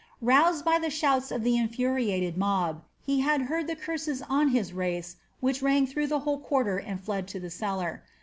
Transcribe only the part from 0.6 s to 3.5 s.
by the shouts of the infuriated mob, he had